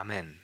[0.00, 0.40] Amen.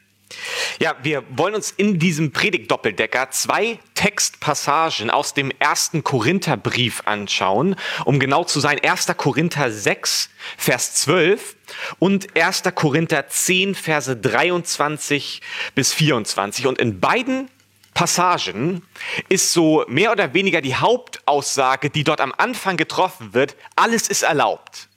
[0.79, 8.21] Ja, wir wollen uns in diesem Predigtdoppeldecker zwei Textpassagen aus dem ersten Korintherbrief anschauen, um
[8.21, 9.09] genau zu sein, 1.
[9.17, 11.57] Korinther 6, Vers 12
[11.99, 12.63] und 1.
[12.77, 15.43] Korinther 10, Verse 23
[15.75, 16.69] bis 24.
[16.69, 17.51] Und in beiden
[17.93, 18.83] Passagen
[19.29, 24.23] ist so mehr oder weniger die Hauptaussage, die dort am Anfang getroffen wird, alles ist
[24.23, 24.89] erlaubt.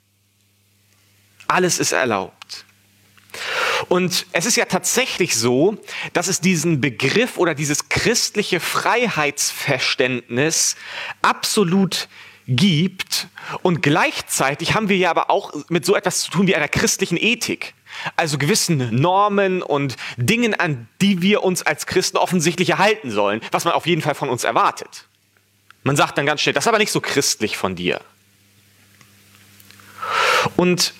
[1.47, 2.65] Alles ist erlaubt.
[3.89, 5.77] Und es ist ja tatsächlich so,
[6.13, 10.75] dass es diesen Begriff oder dieses christliche Freiheitsverständnis
[11.21, 12.07] absolut
[12.47, 13.27] gibt.
[13.61, 17.17] Und gleichzeitig haben wir ja aber auch mit so etwas zu tun wie einer christlichen
[17.17, 17.73] Ethik.
[18.15, 23.65] Also gewissen Normen und Dingen, an die wir uns als Christen offensichtlich erhalten sollen, was
[23.65, 25.05] man auf jeden Fall von uns erwartet.
[25.83, 28.01] Man sagt dann ganz schnell, das ist aber nicht so christlich von dir.
[30.55, 30.93] Und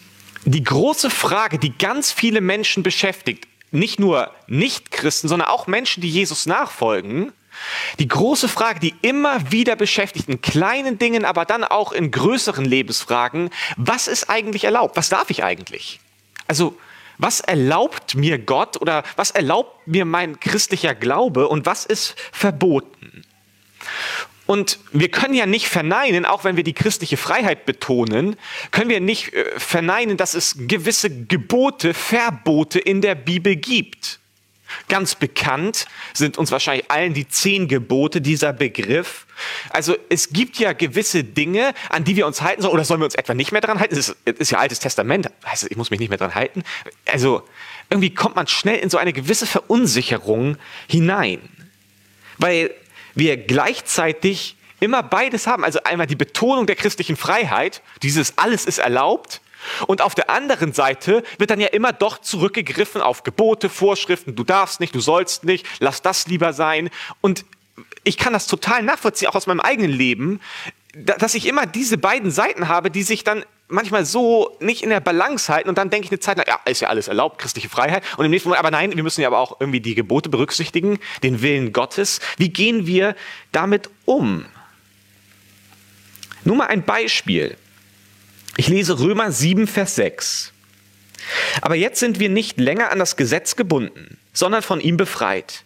[0.45, 6.09] die große Frage, die ganz viele Menschen beschäftigt, nicht nur Nicht-Christen, sondern auch Menschen, die
[6.09, 7.31] Jesus nachfolgen,
[7.99, 12.65] die große Frage, die immer wieder beschäftigt, in kleinen Dingen, aber dann auch in größeren
[12.65, 14.95] Lebensfragen, was ist eigentlich erlaubt?
[14.97, 15.99] Was darf ich eigentlich?
[16.47, 16.77] Also,
[17.17, 23.02] was erlaubt mir Gott oder was erlaubt mir mein christlicher Glaube und was ist verboten?
[24.45, 28.35] Und wir können ja nicht verneinen, auch wenn wir die christliche Freiheit betonen,
[28.71, 34.19] können wir nicht äh, verneinen, dass es gewisse Gebote, Verbote in der Bibel gibt.
[34.89, 39.27] Ganz bekannt sind uns wahrscheinlich allen die zehn Gebote, dieser Begriff.
[39.69, 42.73] Also es gibt ja gewisse Dinge, an die wir uns halten sollen.
[42.73, 43.95] Oder sollen wir uns etwa nicht mehr dran halten?
[43.95, 45.29] Es ist, ist, ja Altes Testament.
[45.45, 46.63] Heißt, ich muss mich nicht mehr dran halten.
[47.05, 47.43] Also
[47.89, 51.39] irgendwie kommt man schnell in so eine gewisse Verunsicherung hinein.
[52.37, 52.71] Weil
[53.15, 55.63] wir gleichzeitig immer beides haben.
[55.63, 59.41] Also einmal die Betonung der christlichen Freiheit, dieses alles ist erlaubt.
[59.87, 64.43] Und auf der anderen Seite wird dann ja immer doch zurückgegriffen auf Gebote, Vorschriften, du
[64.43, 66.89] darfst nicht, du sollst nicht, lass das lieber sein.
[67.21, 67.45] Und
[68.03, 70.41] ich kann das total nachvollziehen, auch aus meinem eigenen Leben,
[70.93, 74.99] dass ich immer diese beiden Seiten habe, die sich dann manchmal so nicht in der
[74.99, 77.69] Balance halten und dann denke ich eine Zeit lang, ja, ist ja alles erlaubt, christliche
[77.69, 78.03] Freiheit.
[78.17, 80.99] Und im nächsten Moment, aber nein, wir müssen ja aber auch irgendwie die Gebote berücksichtigen,
[81.23, 82.19] den Willen Gottes.
[82.37, 83.15] Wie gehen wir
[83.51, 84.45] damit um?
[86.45, 87.57] Nur mal ein Beispiel.
[88.55, 90.53] Ich lese Römer 7, Vers 6.
[91.61, 95.63] Aber jetzt sind wir nicht länger an das Gesetz gebunden, sondern von ihm befreit.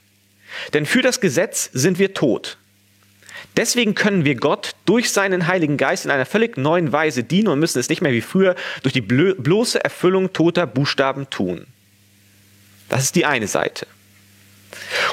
[0.74, 2.58] Denn für das Gesetz sind wir tot.
[3.58, 7.60] Deswegen können wir Gott durch seinen Heiligen Geist in einer völlig neuen Weise dienen und
[7.60, 11.66] müssen es nicht mehr wie früher durch die bloße Erfüllung toter Buchstaben tun.
[12.88, 13.88] Das ist die eine Seite.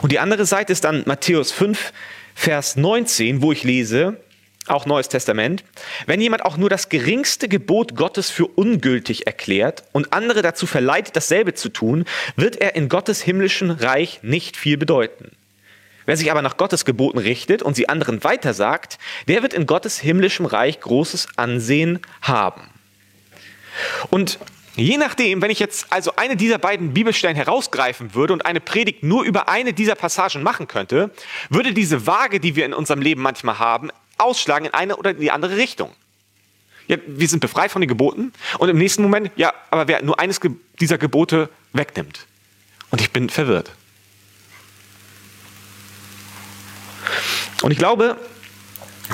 [0.03, 1.93] Und die andere Seite ist dann Matthäus 5,
[2.35, 4.19] Vers 19, wo ich lese,
[4.67, 5.65] auch Neues Testament,
[6.07, 11.17] wenn jemand auch nur das geringste Gebot Gottes für ungültig erklärt und andere dazu verleitet,
[11.17, 12.05] dasselbe zu tun,
[12.37, 15.33] wird er in Gottes himmlischen Reich nicht viel bedeuten.
[16.07, 18.99] Wer sich aber nach Gottes Geboten richtet und sie anderen weitersagt,
[19.29, 22.63] der wird in Gottes himmlischem Reich großes Ansehen haben.
[24.11, 24.39] Und
[24.77, 29.03] je nachdem, wenn ich jetzt also eine dieser beiden Bibelstellen herausgreifen würde und eine Predigt
[29.03, 31.11] nur über eine dieser Passagen machen könnte,
[31.49, 35.21] würde diese Waage, die wir in unserem Leben manchmal haben, ausschlagen in eine oder in
[35.21, 35.91] die andere Richtung.
[36.87, 40.21] Ja, wir sind befreit von den Geboten und im nächsten Moment, ja, aber wer nur
[40.21, 40.39] eines
[40.81, 42.27] dieser Gebote wegnimmt.
[42.91, 43.73] Und ich bin verwirrt.
[47.63, 48.17] Und ich glaube,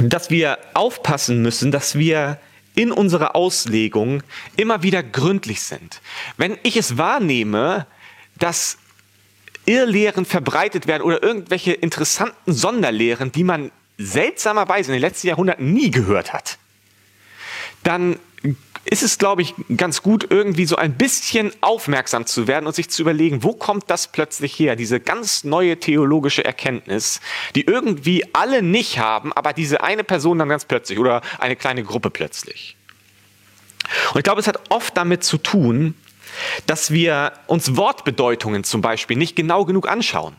[0.03, 2.39] dass wir aufpassen müssen, dass wir
[2.75, 4.23] in unserer Auslegung
[4.57, 6.01] immer wieder gründlich sind.
[6.37, 7.87] Wenn ich es wahrnehme,
[8.37, 8.79] dass
[9.67, 15.91] Irrlehren verbreitet werden oder irgendwelche interessanten Sonderlehren, die man seltsamerweise in den letzten Jahrhunderten nie
[15.91, 16.59] gehört hat,
[17.83, 18.19] dann
[18.91, 22.91] ist es, glaube ich, ganz gut, irgendwie so ein bisschen aufmerksam zu werden und sich
[22.91, 27.21] zu überlegen, wo kommt das plötzlich her, diese ganz neue theologische Erkenntnis,
[27.55, 31.85] die irgendwie alle nicht haben, aber diese eine Person dann ganz plötzlich oder eine kleine
[31.85, 32.77] Gruppe plötzlich.
[34.13, 35.95] Und ich glaube, es hat oft damit zu tun,
[36.67, 40.35] dass wir uns Wortbedeutungen zum Beispiel nicht genau genug anschauen.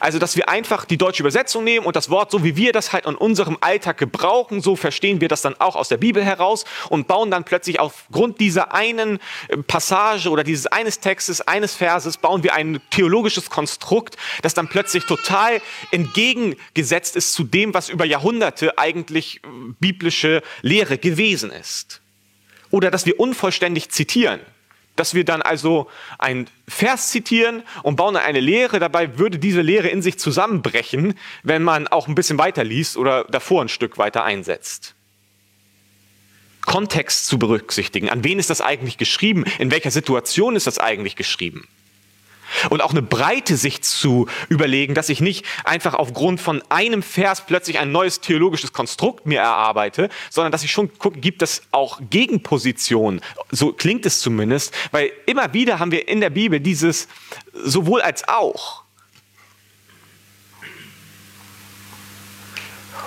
[0.00, 2.92] Also, dass wir einfach die deutsche Übersetzung nehmen und das Wort, so wie wir das
[2.92, 6.64] halt in unserem Alltag gebrauchen, so verstehen wir das dann auch aus der Bibel heraus
[6.88, 12.18] und bauen dann plötzlich aufgrund dieser einen äh, Passage oder dieses eines Textes, eines Verses,
[12.18, 15.60] bauen wir ein theologisches Konstrukt, das dann plötzlich total
[15.90, 19.48] entgegengesetzt ist zu dem, was über Jahrhunderte eigentlich äh,
[19.80, 22.00] biblische Lehre gewesen ist.
[22.70, 24.40] Oder dass wir unvollständig zitieren
[24.96, 28.78] dass wir dann also ein Vers zitieren und bauen eine Lehre.
[28.78, 33.24] Dabei würde diese Lehre in sich zusammenbrechen, wenn man auch ein bisschen weiter liest oder
[33.24, 34.94] davor ein Stück weiter einsetzt.
[36.60, 38.08] Kontext zu berücksichtigen.
[38.08, 39.44] An wen ist das eigentlich geschrieben?
[39.58, 41.66] In welcher Situation ist das eigentlich geschrieben?
[42.70, 47.46] Und auch eine breite Sicht zu überlegen, dass ich nicht einfach aufgrund von einem Vers
[47.46, 52.00] plötzlich ein neues theologisches Konstrukt mir erarbeite, sondern dass ich schon gucke, gibt es auch
[52.10, 53.20] Gegenpositionen.
[53.50, 57.08] So klingt es zumindest, weil immer wieder haben wir in der Bibel dieses
[57.52, 58.81] sowohl als auch.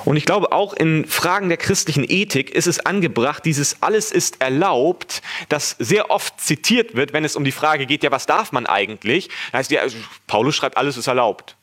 [0.05, 4.39] Und ich glaube, auch in Fragen der christlichen Ethik ist es angebracht, dieses alles ist
[4.39, 8.51] erlaubt, das sehr oft zitiert wird, wenn es um die Frage geht, ja, was darf
[8.51, 9.29] man eigentlich?
[9.51, 9.97] Da heißt ja, also,
[10.27, 11.57] Paulus schreibt, alles ist erlaubt.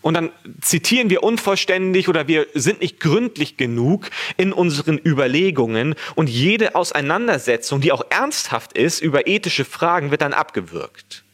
[0.00, 6.30] Und dann zitieren wir unvollständig oder wir sind nicht gründlich genug in unseren Überlegungen und
[6.30, 11.25] jede Auseinandersetzung, die auch ernsthaft ist über ethische Fragen, wird dann abgewürgt.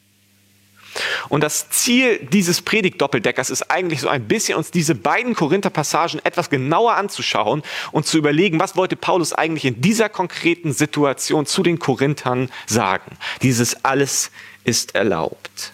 [1.29, 6.51] Und das Ziel dieses Predigt-Doppeldeckers ist eigentlich so ein bisschen uns diese beiden Korinther-Passagen etwas
[6.51, 7.63] genauer anzuschauen
[7.93, 13.17] und zu überlegen, was wollte Paulus eigentlich in dieser konkreten Situation zu den Korinthern sagen.
[13.43, 14.31] Dieses alles
[14.65, 15.73] ist erlaubt.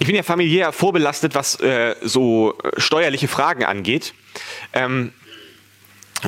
[0.00, 4.14] Ich bin ja familiär vorbelastet, was äh, so äh, steuerliche Fragen angeht.
[4.72, 5.12] Ähm,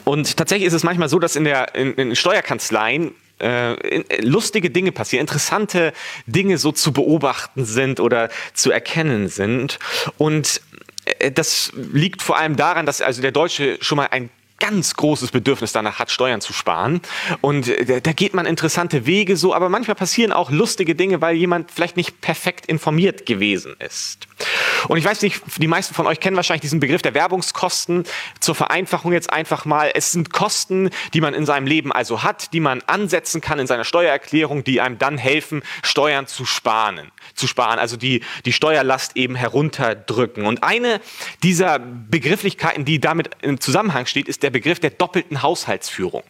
[0.05, 4.71] und tatsächlich ist es manchmal so, dass in, der, in, in Steuerkanzleien äh, äh, lustige
[4.71, 5.93] Dinge passieren, interessante
[6.27, 9.79] Dinge so zu beobachten sind oder zu erkennen sind.
[10.17, 10.62] Und
[11.19, 15.31] äh, das liegt vor allem daran, dass also der Deutsche schon mal ein ganz großes
[15.31, 17.00] Bedürfnis danach hat, Steuern zu sparen.
[17.41, 21.37] Und äh, da geht man interessante Wege so, aber manchmal passieren auch lustige Dinge, weil
[21.37, 24.26] jemand vielleicht nicht perfekt informiert gewesen ist.
[24.88, 28.05] Und ich weiß nicht, die meisten von euch kennen wahrscheinlich diesen Begriff der Werbungskosten.
[28.41, 29.91] Zur Vereinfachung jetzt einfach mal.
[29.94, 33.67] Es sind Kosten, die man in seinem Leben also hat, die man ansetzen kann in
[33.67, 37.11] seiner Steuererklärung, die einem dann helfen, Steuern zu sparen.
[37.37, 40.47] Zu sparen, also die, die Steuerlast eben herunterdrücken.
[40.47, 41.00] Und eine
[41.43, 46.25] dieser Begrifflichkeiten, die damit im Zusammenhang steht, ist der Begriff der doppelten Haushaltsführung.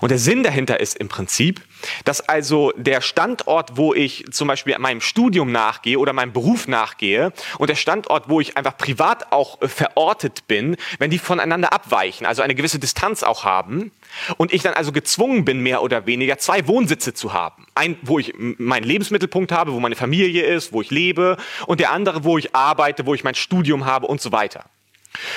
[0.00, 1.60] Und der Sinn dahinter ist im Prinzip,
[2.04, 7.32] dass also der Standort, wo ich zum Beispiel meinem Studium nachgehe oder meinem Beruf nachgehe
[7.58, 12.26] und der Standort, wo ich einfach privat auch äh, verortet bin, wenn die voneinander abweichen,
[12.26, 13.92] also eine gewisse Distanz auch haben
[14.36, 17.66] und ich dann also gezwungen bin, mehr oder weniger zwei Wohnsitze zu haben.
[17.74, 21.36] Ein, wo ich meinen Lebensmittelpunkt habe, wo meine Familie ist, wo ich lebe
[21.66, 24.64] und der andere, wo ich arbeite, wo ich mein Studium habe und so weiter.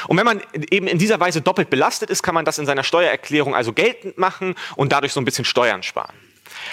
[0.07, 0.41] Und wenn man
[0.71, 4.17] eben in dieser Weise doppelt belastet ist, kann man das in seiner Steuererklärung also geltend
[4.17, 6.13] machen und dadurch so ein bisschen Steuern sparen.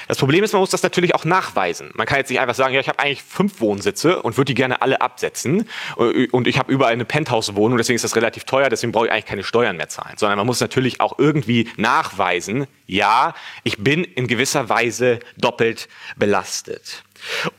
[0.08, 1.90] Das Problem ist, man muss das natürlich auch nachweisen.
[1.94, 4.54] Man kann jetzt nicht einfach sagen, ja, ich habe eigentlich fünf Wohnsitze und würde die
[4.54, 5.68] gerne alle absetzen
[5.98, 9.12] äh, und ich habe überall eine Penthouse-Wohnung, deswegen ist das relativ teuer, deswegen brauche ich
[9.12, 10.16] eigentlich keine Steuern mehr zahlen.
[10.16, 13.34] Sondern man muss natürlich auch irgendwie nachweisen, ja,
[13.64, 17.04] ich bin in gewisser Weise doppelt belastet.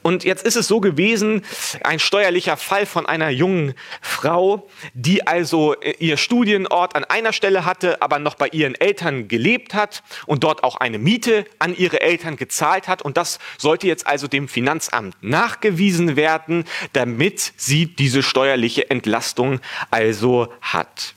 [0.02, 1.44] Und jetzt ist es so gewesen,
[1.84, 8.02] ein steuerlicher Fall von einer jungen Frau, die also ihr Studienort an einer Stelle hatte,
[8.02, 12.36] aber noch bei ihren Eltern gelebt hat und dort auch eine Miete an ihre Eltern
[12.36, 13.02] gezahlt hat.
[13.02, 19.60] Und das sollte jetzt also dem Finanzamt nachgewiesen werden, damit sie diese steuerliche Entlastung
[19.92, 21.16] also hat.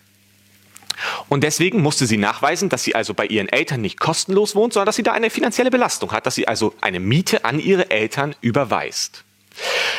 [1.29, 4.87] Und deswegen musste sie nachweisen, dass sie also bei ihren Eltern nicht kostenlos wohnt, sondern
[4.87, 8.35] dass sie da eine finanzielle Belastung hat, dass sie also eine Miete an ihre Eltern
[8.41, 9.25] überweist.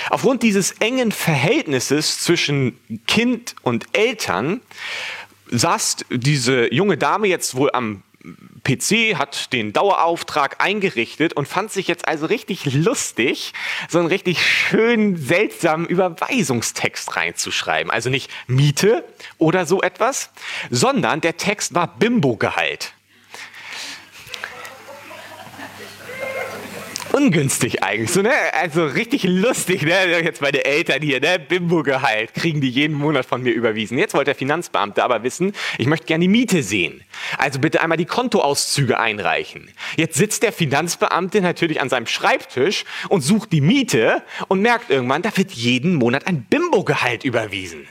[0.10, 2.78] Aufgrund dieses engen Verhältnisses zwischen
[3.08, 4.62] Kind und Eltern
[5.50, 8.04] saß diese junge Dame jetzt wohl am
[8.64, 13.54] PC, hat den Dauerauftrag eingerichtet und fand sich jetzt also richtig lustig,
[13.90, 17.92] so einen richtig schönen, seltsamen Überweisungstext reinzuschreiben.
[17.92, 19.06] Also nicht Miete
[19.38, 20.32] oder so etwas,
[20.70, 22.94] sondern der Text war Bimbo-Gehalt.
[27.18, 28.12] Ungünstig eigentlich.
[28.12, 28.32] So, ne?
[28.54, 30.22] Also richtig lustig, ne?
[30.24, 31.40] Jetzt meine Eltern hier, ne?
[31.40, 33.98] Bimbo-Gehalt, kriegen die jeden Monat von mir überwiesen.
[33.98, 37.04] Jetzt wollte der Finanzbeamte aber wissen, ich möchte gerne die Miete sehen.
[37.38, 39.70] Also bitte einmal die Kontoauszüge einreichen.
[39.96, 45.22] Jetzt sitzt der Finanzbeamte natürlich an seinem Schreibtisch und sucht die Miete und merkt irgendwann,
[45.22, 47.88] da wird jeden Monat ein Bimbo-Gehalt überwiesen.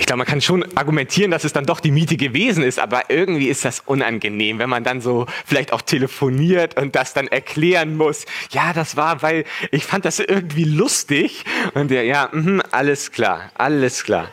[0.00, 3.10] Ich glaube, man kann schon argumentieren, dass es dann doch die Miete gewesen ist, aber
[3.10, 7.96] irgendwie ist das unangenehm, wenn man dann so vielleicht auch telefoniert und das dann erklären
[7.96, 8.24] muss.
[8.50, 11.44] Ja, das war, weil ich fand das irgendwie lustig.
[11.74, 14.30] Und der, ja, mh, alles klar, alles klar.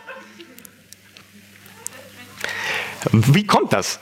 [3.11, 3.99] Wie kommt das?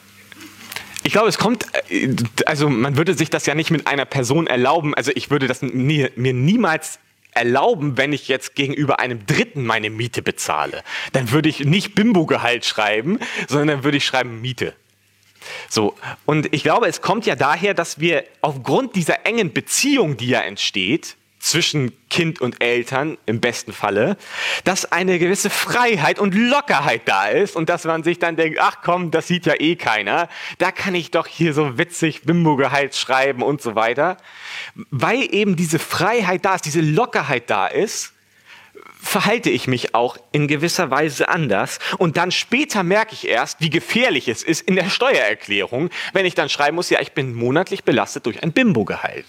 [1.04, 2.14] Ich glaube, es kommt, äh,
[2.46, 4.94] also man würde sich das ja nicht mit einer Person erlauben.
[4.94, 7.00] Also ich würde das mir, mir niemals
[7.32, 10.84] erlauben, wenn ich jetzt gegenüber einem Dritten meine Miete bezahle.
[11.14, 14.74] Dann würde ich nicht Bimbo-Gehalt schreiben, sondern dann würde ich schreiben Miete.
[15.70, 15.96] So,
[16.26, 20.42] und ich glaube, es kommt ja daher, dass wir aufgrund dieser engen Beziehung, die ja
[20.42, 24.18] entsteht, zwischen Kind und Eltern im besten Falle,
[24.66, 28.78] dass eine gewisse Freiheit und Lockerheit da ist und dass man sich dann denkt, ach
[28.84, 30.28] komm, das sieht ja eh keiner,
[30.58, 34.18] da kann ich doch hier so witzig Bimbo-Gehalt schreiben und so weiter.
[34.92, 38.14] Weil eben diese Freiheit da ist, diese Lockerheit da ist,
[39.02, 41.80] verhalte ich mich auch in gewisser Weise anders.
[41.98, 46.36] Und dann später merke ich erst, wie gefährlich es ist in der Steuererklärung, wenn ich
[46.36, 49.26] dann schreiben muss, ja, ich bin monatlich belastet durch ein Bimbo-Gehalt.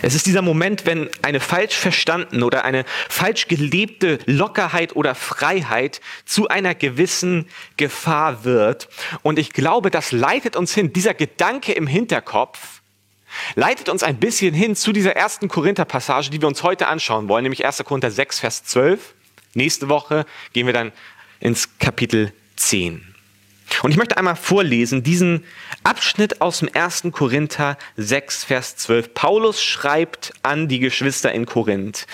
[0.00, 6.00] Es ist dieser Moment, wenn eine falsch verstanden oder eine falsch gelebte Lockerheit oder Freiheit
[6.24, 8.88] zu einer gewissen Gefahr wird.
[9.22, 12.80] Und ich glaube, das leitet uns hin, dieser Gedanke im Hinterkopf,
[13.56, 17.42] leitet uns ein bisschen hin zu dieser ersten Korinther-Passage, die wir uns heute anschauen wollen,
[17.42, 17.82] nämlich 1.
[17.84, 19.14] Korinther 6, Vers 12.
[19.54, 20.92] Nächste Woche gehen wir dann
[21.40, 23.14] ins Kapitel 10.
[23.82, 25.44] Und ich möchte einmal vorlesen diesen
[25.84, 27.04] Abschnitt aus dem 1.
[27.12, 29.14] Korinther 6, Vers 12.
[29.14, 32.06] Paulus schreibt an die Geschwister in Korinth,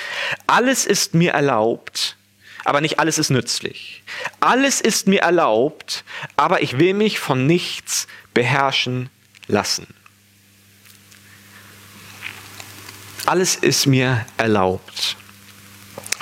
[0.46, 2.16] alles ist mir erlaubt,
[2.64, 4.02] aber nicht alles ist nützlich.
[4.40, 6.04] Alles ist mir erlaubt,
[6.36, 9.10] aber ich will mich von nichts beherrschen
[9.46, 9.86] lassen.
[13.26, 15.16] Alles ist mir erlaubt.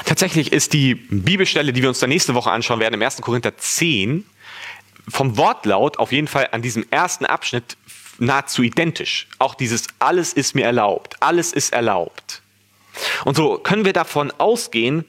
[0.05, 3.17] Tatsächlich ist die Bibelstelle, die wir uns dann nächste Woche anschauen werden, im 1.
[3.23, 4.25] Korinther 10,
[5.09, 7.77] vom Wortlaut auf jeden Fall an diesem ersten Abschnitt
[8.19, 9.29] nahezu identisch.
[9.39, 12.43] Auch dieses alles ist mir erlaubt, alles ist erlaubt.
[13.25, 15.05] Und so können wir davon ausgehen,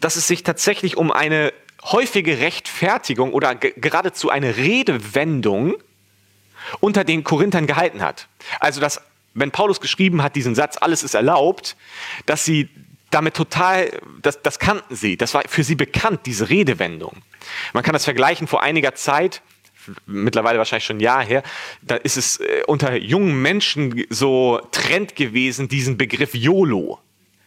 [0.00, 5.74] dass es sich tatsächlich um eine häufige Rechtfertigung oder geradezu eine Redewendung
[6.80, 8.28] unter den Korinthern gehalten hat.
[8.60, 9.00] Also, dass,
[9.34, 11.76] wenn Paulus geschrieben hat, diesen Satz, alles ist erlaubt,
[12.26, 12.68] dass sie
[13.12, 17.22] damit total, das, das kannten sie, das war für sie bekannt, diese Redewendung.
[17.72, 19.42] Man kann das vergleichen vor einiger Zeit,
[20.06, 21.42] mittlerweile wahrscheinlich schon ein Jahr her,
[21.82, 27.00] da ist es äh, unter jungen Menschen so Trend gewesen, diesen Begriff YOLO.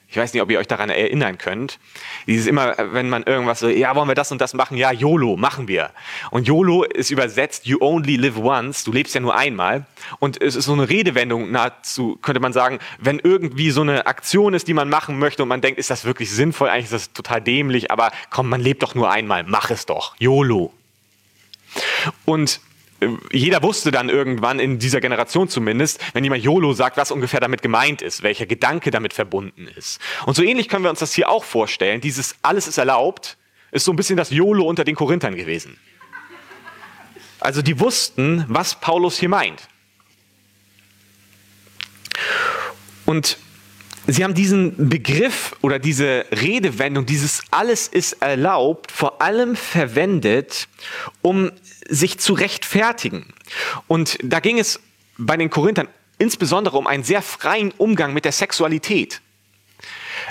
[0.08, 1.80] Ich weiß nicht, ob ihr euch daran erinnern könnt.
[2.28, 4.78] Dieses immer, wenn man irgendwas so, ja, wollen wir das und das machen?
[4.78, 5.92] Ja, YOLO, machen wir.
[6.32, 9.86] Und YOLO ist übersetzt, you only live once, du lebst ja nur einmal.
[10.20, 14.54] Und es ist so eine Redewendung nahezu, könnte man sagen, wenn irgendwie so eine Aktion
[14.54, 16.70] ist, die man machen möchte und man denkt, ist das wirklich sinnvoll?
[16.70, 20.16] Eigentlich ist das total dämlich, aber komm, man lebt doch nur einmal, mach es doch.
[20.20, 20.72] YOLO.
[22.26, 22.75] Und äh,
[23.32, 27.62] jeder wusste dann irgendwann in dieser Generation zumindest, wenn jemand YOLO sagt, was ungefähr damit
[27.62, 30.00] gemeint ist, welcher Gedanke damit verbunden ist.
[30.26, 32.02] Und so ähnlich können wir uns das hier auch vorstellen.
[32.02, 33.38] Dieses alles ist erlaubt,
[33.72, 35.78] ist so ein bisschen das YOLO unter den Korinthern gewesen.
[37.40, 39.68] Also die wussten, was Paulus hier meint.
[43.06, 43.38] Und
[44.08, 50.68] Sie haben diesen Begriff oder diese Redewendung, dieses alles ist erlaubt, vor allem verwendet,
[51.24, 51.52] um
[51.88, 53.34] sich zu rechtfertigen.
[53.88, 54.80] Und da ging es
[55.18, 55.88] bei den Korinthern
[56.18, 59.22] insbesondere um einen sehr freien Umgang mit der Sexualität.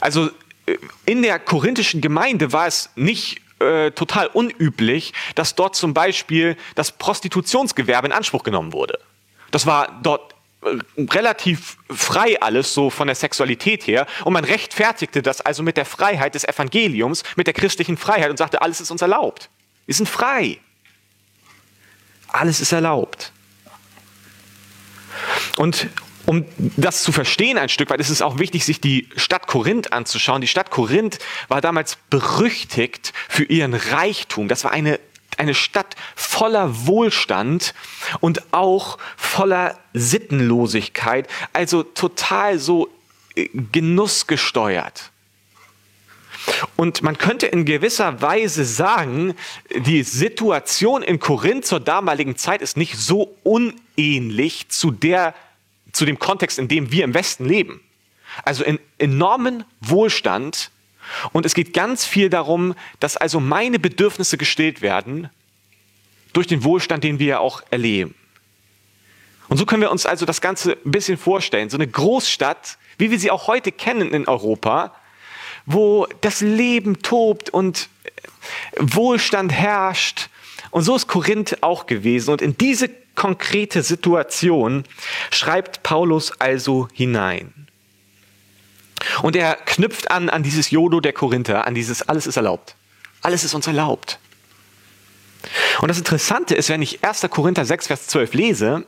[0.00, 0.30] Also
[0.66, 6.56] äh, in der korinthischen Gemeinde war es nicht äh, total unüblich, dass dort zum Beispiel
[6.75, 8.99] das Prostitutionsgewerbe in Anspruch genommen wurde.
[9.50, 10.34] Das war dort
[10.99, 15.84] relativ frei alles so von der Sexualität her und man rechtfertigte das also mit der
[15.84, 19.50] Freiheit des Evangeliums, mit der christlichen Freiheit und sagte, alles ist uns erlaubt.
[19.87, 20.58] Wir sind frei.
[22.34, 23.30] Alles ist erlaubt.
[25.56, 25.86] Und
[26.26, 26.44] um
[26.76, 30.40] das zu verstehen ein Stück weit, ist es auch wichtig, sich die Stadt Korinth anzuschauen.
[30.40, 34.48] Die Stadt Korinth war damals berüchtigt für ihren Reichtum.
[34.48, 34.98] Das war eine
[35.36, 37.74] eine Stadt voller Wohlstand
[38.20, 42.88] und auch voller Sittenlosigkeit, also total so
[43.34, 45.10] äh, genussgesteuert.
[46.76, 49.34] Und man könnte in gewisser Weise sagen,
[49.74, 55.34] die Situation in Korinth zur damaligen Zeit ist nicht so unähnlich zu, der,
[55.92, 57.80] zu dem Kontext, in dem wir im Westen leben.
[58.44, 60.70] Also in enormen Wohlstand,
[61.32, 65.30] und es geht ganz viel darum, dass also meine Bedürfnisse gestillt werden
[66.32, 68.14] durch den Wohlstand, den wir ja auch erleben.
[69.48, 71.70] Und so können wir uns also das Ganze ein bisschen vorstellen.
[71.70, 74.94] So eine Großstadt, wie wir sie auch heute kennen in Europa,
[75.66, 77.88] wo das Leben tobt und
[78.78, 80.28] Wohlstand herrscht.
[80.71, 82.30] Und so ist Korinth auch gewesen.
[82.30, 84.85] Und in diese konkrete Situation
[85.30, 87.52] schreibt Paulus also hinein.
[89.23, 92.75] Und er knüpft an an dieses Jodo der Korinther, an dieses alles ist erlaubt.
[93.23, 94.18] Alles ist uns erlaubt.
[95.80, 97.26] Und das Interessante ist, wenn ich 1.
[97.30, 98.87] Korinther 6, Vers 12 lese,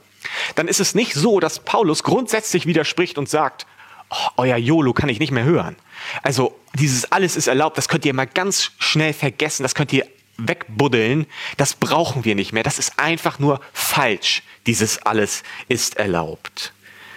[0.54, 3.66] dann ist es nicht so, dass Paulus grundsätzlich widerspricht und sagt,
[4.10, 5.76] oh, euer YOLO kann ich nicht mehr hören.
[6.22, 10.06] Also dieses alles ist erlaubt, das könnt ihr mal ganz schnell vergessen, das könnt ihr
[10.38, 12.62] wegbuddeln, das brauchen wir nicht mehr.
[12.62, 14.42] Das ist einfach nur falsch.
[14.66, 16.72] Dieses alles ist erlaubt.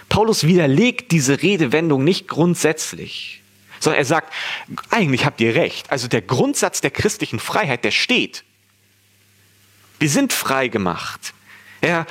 [0.08, 3.42] Paulus widerlegt diese Redewendung nicht grundsätzlich,
[3.78, 4.32] sondern er sagt,
[4.90, 5.90] eigentlich habt ihr recht.
[5.90, 8.44] Also der Grundsatz der christlichen Freiheit, der steht.
[9.98, 11.34] Wir sind frei gemacht.
[11.80, 12.06] Er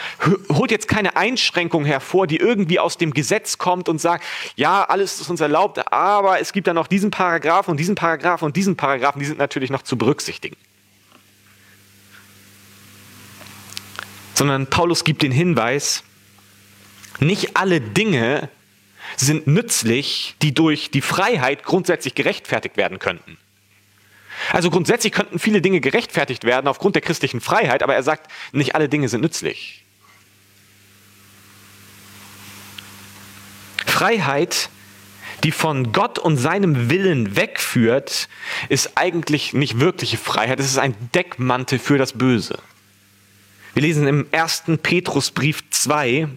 [0.50, 4.24] holt jetzt keine Einschränkung hervor, die irgendwie aus dem Gesetz kommt und sagt,
[4.56, 8.46] ja, alles ist uns erlaubt, aber es gibt dann noch diesen Paragraphen und diesen Paragraphen
[8.46, 10.58] und diesen Paragraphen, die sind natürlich noch zu berücksichtigen.
[14.34, 16.04] Sondern Paulus gibt den Hinweis,
[17.20, 18.50] nicht alle Dinge
[19.18, 23.38] sind nützlich, die durch die Freiheit grundsätzlich gerechtfertigt werden könnten.
[24.52, 28.76] Also grundsätzlich könnten viele Dinge gerechtfertigt werden aufgrund der christlichen Freiheit, aber er sagt, nicht
[28.76, 29.86] alle Dinge sind nützlich.
[33.86, 34.70] Freiheit,
[35.44, 38.30] die von Gott und seinem Willen wegführt,
[38.70, 42.60] ist eigentlich nicht wirkliche Freiheit, es ist ein Deckmantel für das Böse.
[43.74, 44.64] Wir lesen im 1.
[44.82, 46.28] Petrusbrief 2,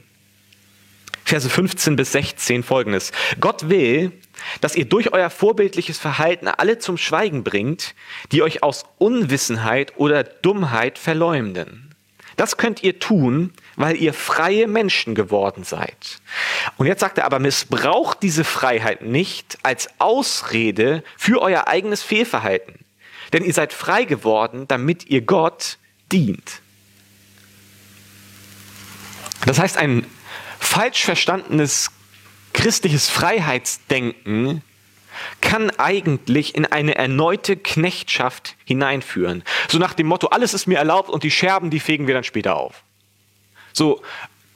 [1.25, 3.13] Verse 15 bis 16 folgendes.
[3.41, 4.13] Gott will,
[4.61, 7.95] dass ihr durch euer vorbildliches Verhalten alle zum Schweigen bringt,
[8.33, 11.93] die euch aus Unwissenheit oder Dummheit verleumden.
[12.37, 16.21] Das könnt ihr tun, weil ihr freie Menschen geworden seid.
[16.77, 22.75] Und jetzt sagt er aber, missbraucht diese Freiheit nicht als Ausrede für euer eigenes Fehlverhalten.
[23.33, 25.79] Denn ihr seid frei geworden, damit ihr Gott
[26.11, 26.63] dient.
[29.47, 30.07] Das heißt, ein
[30.59, 31.91] falsch verstandenes
[32.53, 34.63] christliches Freiheitsdenken
[35.41, 39.45] kann eigentlich in eine erneute Knechtschaft hineinführen.
[39.69, 42.25] So nach dem Motto, alles ist mir erlaubt und die Scherben, die fegen wir dann
[42.25, 42.83] später auf.
[43.73, 44.03] So,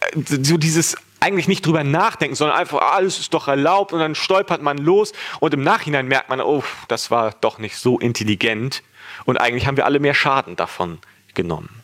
[0.01, 4.01] äh, so dieses eigentlich nicht drüber nachdenken, sondern einfach, ah, alles ist doch erlaubt und
[4.01, 7.99] dann stolpert man los und im Nachhinein merkt man, oh, das war doch nicht so
[7.99, 8.83] intelligent
[9.25, 10.99] und eigentlich haben wir alle mehr Schaden davon
[11.35, 11.83] genommen.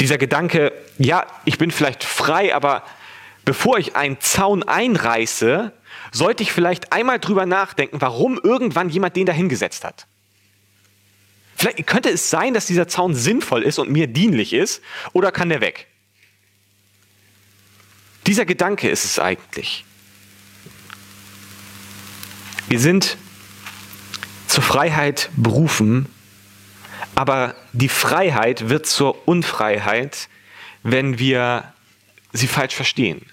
[0.00, 2.82] Dieser Gedanke, ja, ich bin vielleicht frei, aber
[3.44, 5.72] bevor ich einen Zaun einreiße,
[6.12, 10.06] sollte ich vielleicht einmal drüber nachdenken, warum irgendwann jemand den da hingesetzt hat.
[11.56, 15.50] Vielleicht könnte es sein, dass dieser Zaun sinnvoll ist und mir dienlich ist, oder kann
[15.50, 15.88] der weg?
[18.26, 19.84] Dieser Gedanke ist es eigentlich.
[22.68, 23.18] Wir sind
[24.46, 26.06] zur Freiheit berufen,
[27.14, 30.28] aber die Freiheit wird zur Unfreiheit,
[30.82, 31.74] wenn wir
[32.32, 33.24] sie falsch verstehen.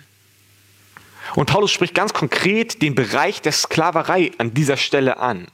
[1.35, 5.47] Und Paulus spricht ganz konkret den Bereich der Sklaverei an dieser Stelle an.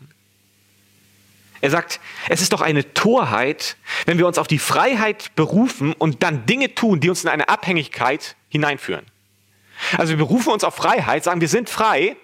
[1.62, 6.21] Er sagt, es ist doch eine Torheit, wenn wir uns auf die Freiheit berufen und
[6.21, 9.06] dann Dinge tun, die uns in eine Abhängigkeit hineinführen.
[9.97, 12.17] Also wir berufen uns auf Freiheit, sagen, wir sind frei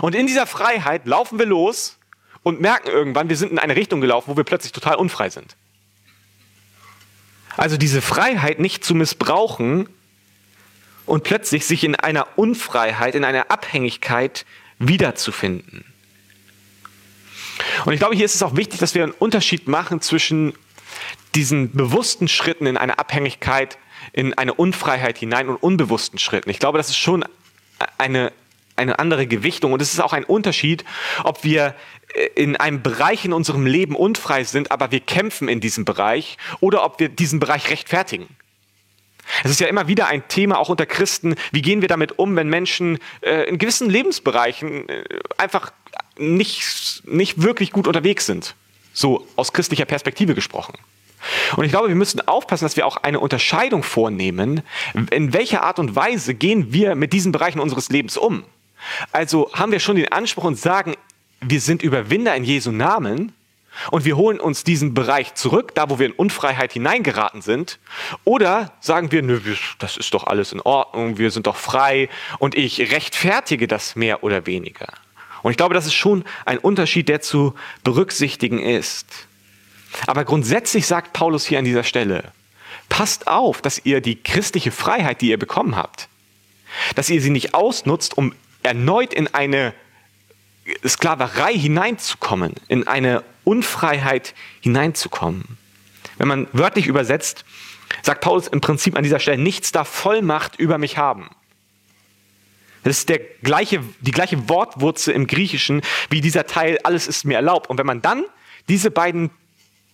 [0.00, 1.98] und in dieser Freiheit laufen wir los
[2.42, 5.56] und merken irgendwann, wir sind in eine Richtung gelaufen, wo wir plötzlich total unfrei sind.
[7.56, 9.88] Also diese Freiheit nicht zu missbrauchen
[11.06, 14.44] und plötzlich sich in einer Unfreiheit, in einer Abhängigkeit
[14.78, 15.84] wiederzufinden.
[17.84, 20.54] Und ich glaube, hier ist es auch wichtig, dass wir einen Unterschied machen zwischen
[21.34, 23.78] diesen bewussten Schritten in eine Abhängigkeit,
[24.12, 26.50] in eine Unfreiheit hinein und unbewussten Schritten.
[26.50, 27.24] Ich glaube, das ist schon
[27.98, 28.32] eine,
[28.76, 30.84] eine andere Gewichtung und es ist auch ein Unterschied,
[31.24, 31.74] ob wir
[32.34, 36.84] in einem Bereich in unserem Leben unfrei sind, aber wir kämpfen in diesem Bereich oder
[36.84, 38.28] ob wir diesen Bereich rechtfertigen.
[39.44, 42.36] Es ist ja immer wieder ein Thema, auch unter Christen, wie gehen wir damit um,
[42.36, 45.04] wenn Menschen äh, in gewissen Lebensbereichen äh,
[45.36, 45.72] einfach
[46.18, 48.54] nicht, nicht wirklich gut unterwegs sind.
[48.92, 50.74] So aus christlicher Perspektive gesprochen.
[51.56, 54.62] Und ich glaube, wir müssen aufpassen, dass wir auch eine Unterscheidung vornehmen,
[55.10, 58.44] in welcher Art und Weise gehen wir mit diesen Bereichen unseres Lebens um.
[59.12, 60.94] Also haben wir schon den Anspruch und sagen,
[61.40, 63.32] wir sind Überwinder in Jesu Namen
[63.90, 67.78] und wir holen uns diesen Bereich zurück, da wo wir in Unfreiheit hineingeraten sind,
[68.24, 69.40] oder sagen wir, nö,
[69.78, 72.08] das ist doch alles in Ordnung, wir sind doch frei
[72.38, 74.88] und ich rechtfertige das mehr oder weniger.
[75.42, 79.06] Und ich glaube, das ist schon ein Unterschied, der zu berücksichtigen ist.
[80.06, 82.32] Aber grundsätzlich sagt Paulus hier an dieser Stelle,
[82.88, 86.08] passt auf, dass ihr die christliche Freiheit, die ihr bekommen habt,
[86.94, 89.74] dass ihr sie nicht ausnutzt, um erneut in eine
[90.86, 95.58] Sklaverei hineinzukommen, in eine Unfreiheit hineinzukommen.
[96.18, 97.44] Wenn man wörtlich übersetzt,
[98.02, 101.30] sagt Paulus im Prinzip an dieser Stelle, nichts darf Vollmacht über mich haben.
[102.84, 107.36] Das ist der gleiche, die gleiche Wortwurzel im Griechischen wie dieser Teil, alles ist mir
[107.36, 107.70] erlaubt.
[107.70, 108.24] Und wenn man dann
[108.68, 109.30] diese beiden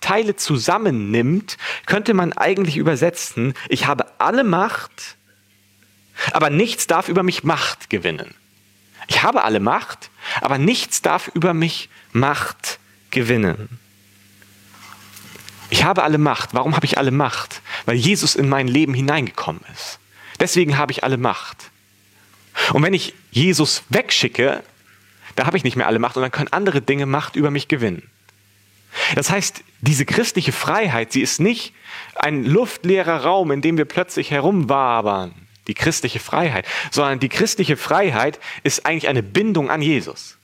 [0.00, 5.16] Teile zusammennimmt, könnte man eigentlich übersetzen, ich habe alle Macht,
[6.32, 8.34] aber nichts darf über mich Macht gewinnen.
[9.06, 12.78] Ich habe alle Macht, aber nichts darf über mich Macht
[13.11, 13.79] gewinnen.
[15.71, 16.55] Ich habe alle Macht.
[16.55, 17.62] Warum habe ich alle Macht?
[17.85, 19.99] Weil Jesus in mein Leben hineingekommen ist.
[20.40, 21.71] Deswegen habe ich alle Macht.
[22.73, 24.62] Und wenn ich Jesus wegschicke,
[25.37, 27.68] da habe ich nicht mehr alle Macht und dann können andere Dinge Macht über mich
[27.68, 28.03] gewinnen.
[29.14, 31.73] Das heißt, diese christliche Freiheit, sie ist nicht
[32.14, 35.35] ein luftleerer Raum, in dem wir plötzlich herumwabern,
[35.66, 40.38] die christliche Freiheit, sondern die christliche Freiheit ist eigentlich eine Bindung an Jesus.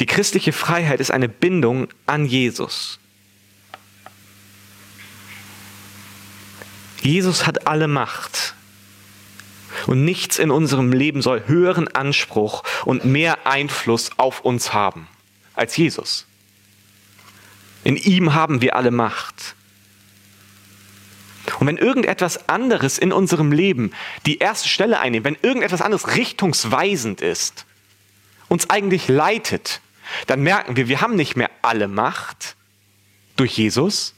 [0.00, 2.98] Die christliche Freiheit ist eine Bindung an Jesus.
[7.00, 8.54] Jesus hat alle Macht.
[9.86, 15.08] Und nichts in unserem Leben soll höheren Anspruch und mehr Einfluss auf uns haben
[15.54, 16.26] als Jesus.
[17.82, 19.54] In ihm haben wir alle Macht.
[21.60, 23.92] Und wenn irgendetwas anderes in unserem Leben
[24.24, 27.66] die erste Stelle einnimmt, wenn irgendetwas anderes richtungsweisend ist,
[28.54, 29.80] uns eigentlich leitet,
[30.28, 32.56] dann merken wir, wir haben nicht mehr alle Macht
[33.36, 34.14] durch Jesus,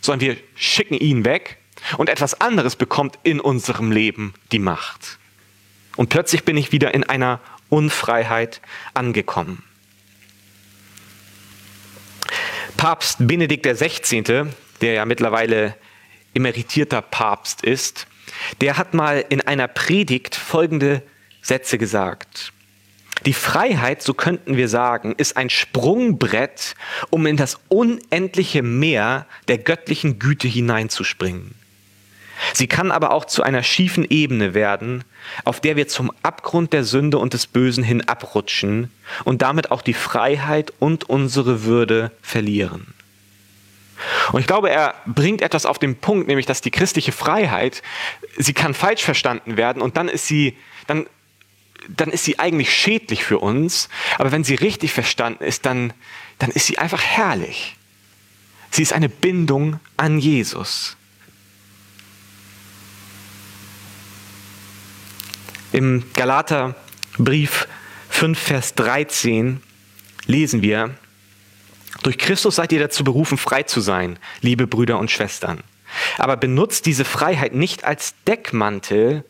[0.00, 1.58] sondern wir schicken ihn weg
[1.96, 5.18] und etwas anderes bekommt in unserem Leben die Macht.
[5.96, 8.60] Und plötzlich bin ich wieder in einer Unfreiheit
[8.92, 9.62] angekommen.
[12.76, 14.46] Papst Benedikt XVI.,
[14.80, 15.76] der ja mittlerweile
[16.34, 18.08] emeritierter Papst ist,
[18.60, 21.02] der hat mal in einer Predigt folgende
[21.40, 22.52] Sätze gesagt.
[23.26, 26.74] Die Freiheit, so könnten wir sagen, ist ein Sprungbrett,
[27.10, 31.54] um in das unendliche Meer der göttlichen Güte hineinzuspringen.
[32.54, 35.04] Sie kann aber auch zu einer schiefen Ebene werden,
[35.44, 38.90] auf der wir zum Abgrund der Sünde und des Bösen hin abrutschen
[39.24, 42.94] und damit auch die Freiheit und unsere Würde verlieren.
[44.32, 47.82] Und ich glaube, er bringt etwas auf den Punkt, nämlich dass die christliche Freiheit,
[48.38, 50.56] sie kann falsch verstanden werden und dann ist sie,
[50.86, 51.06] dann,
[51.88, 53.88] dann ist sie eigentlich schädlich für uns.
[54.18, 55.92] Aber wenn sie richtig verstanden ist, dann,
[56.38, 57.76] dann ist sie einfach herrlich.
[58.70, 60.96] Sie ist eine Bindung an Jesus.
[65.72, 67.68] Im Galaterbrief
[68.08, 69.62] 5, Vers 13
[70.26, 70.94] lesen wir,
[72.02, 75.62] durch Christus seid ihr dazu berufen, frei zu sein, liebe Brüder und Schwestern.
[76.18, 79.24] Aber benutzt diese Freiheit nicht als Deckmantel,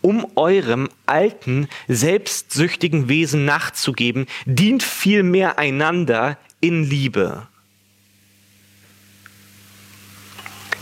[0.00, 7.46] um eurem alten, selbstsüchtigen Wesen nachzugeben, dient vielmehr einander in Liebe.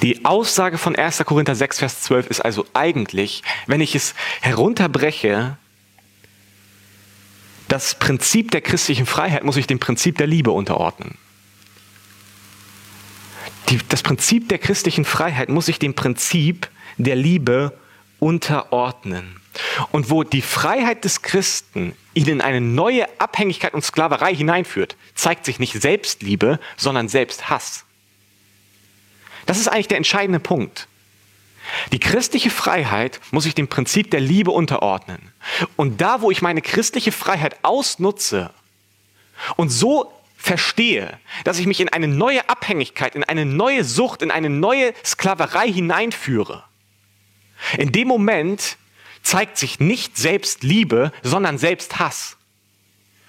[0.03, 1.25] Die Aussage von 1.
[1.25, 5.57] Korinther 6, Vers 12 ist also eigentlich, wenn ich es herunterbreche,
[7.69, 11.17] das Prinzip der christlichen Freiheit muss ich dem Prinzip der Liebe unterordnen.
[13.71, 17.84] Die, das Prinzip der christlichen Freiheit muss sich dem Prinzip der Liebe unterordnen.
[19.93, 25.45] Und wo die Freiheit des Christen ihn in eine neue Abhängigkeit und Sklaverei hineinführt, zeigt
[25.45, 27.85] sich nicht Selbstliebe, sondern Selbsthass.
[29.47, 30.89] Das ist eigentlich der entscheidende Punkt.
[31.93, 35.33] Die christliche Freiheit muss sich dem Prinzip der Liebe unterordnen.
[35.77, 38.51] Und da, wo ich meine christliche Freiheit ausnutze
[39.57, 44.31] und so verstehe, dass ich mich in eine neue Abhängigkeit, in eine neue Sucht, in
[44.31, 46.65] eine neue Sklaverei hineinführe,
[47.79, 48.77] in dem Moment
[49.23, 52.37] zeigt sich nicht Selbstliebe, sondern Selbsthass.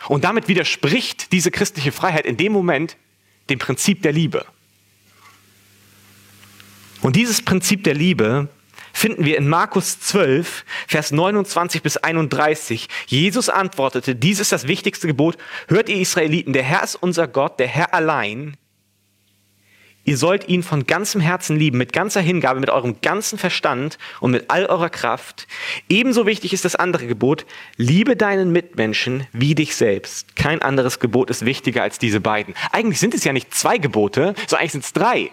[0.07, 2.97] Und damit widerspricht diese christliche Freiheit in dem Moment
[3.49, 4.45] dem Prinzip der Liebe.
[7.01, 8.49] Und dieses Prinzip der Liebe
[8.93, 12.87] finden wir in Markus 12, Vers 29 bis 31.
[13.07, 15.37] Jesus antwortete, dies ist das wichtigste Gebot.
[15.67, 18.57] Hört ihr Israeliten, der Herr ist unser Gott, der Herr allein.
[20.05, 24.31] Ihr sollt ihn von ganzem Herzen lieben, mit ganzer Hingabe, mit eurem ganzen Verstand und
[24.31, 25.47] mit all eurer Kraft.
[25.89, 30.35] Ebenso wichtig ist das andere Gebot, liebe deinen Mitmenschen wie dich selbst.
[30.35, 32.53] Kein anderes Gebot ist wichtiger als diese beiden.
[32.71, 35.31] Eigentlich sind es ja nicht zwei Gebote, sondern eigentlich sind es drei.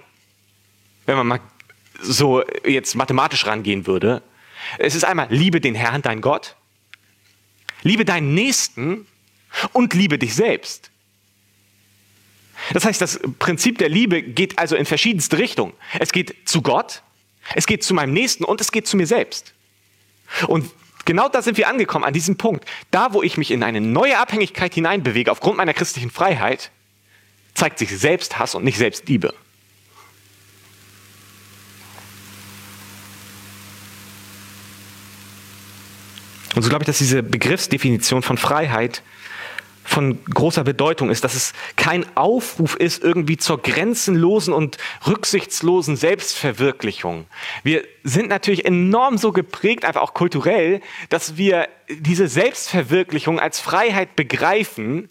[1.04, 1.40] Wenn man mal
[2.00, 4.22] so jetzt mathematisch rangehen würde.
[4.78, 6.56] Es ist einmal, liebe den Herrn, dein Gott,
[7.82, 9.06] liebe deinen Nächsten
[9.72, 10.91] und liebe dich selbst.
[12.72, 15.72] Das heißt, das Prinzip der Liebe geht also in verschiedenste Richtungen.
[15.98, 17.02] Es geht zu Gott,
[17.54, 19.52] es geht zu meinem Nächsten und es geht zu mir selbst.
[20.46, 20.70] Und
[21.04, 22.64] genau da sind wir angekommen, an diesem Punkt.
[22.90, 26.70] Da, wo ich mich in eine neue Abhängigkeit hineinbewege, aufgrund meiner christlichen Freiheit,
[27.54, 29.34] zeigt sich Selbsthass und nicht Selbstliebe.
[36.54, 39.02] Und so glaube ich, dass diese Begriffsdefinition von Freiheit
[39.84, 47.26] von großer Bedeutung ist, dass es kein Aufruf ist irgendwie zur grenzenlosen und rücksichtslosen Selbstverwirklichung.
[47.62, 54.16] Wir sind natürlich enorm so geprägt, einfach auch kulturell, dass wir diese Selbstverwirklichung als Freiheit
[54.16, 55.08] begreifen,